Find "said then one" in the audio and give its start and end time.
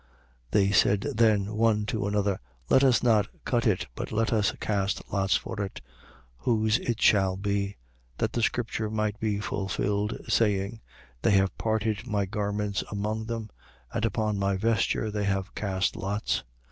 0.71-1.85